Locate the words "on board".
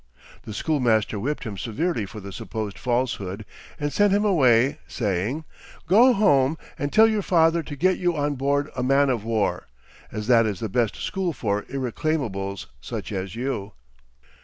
8.17-8.71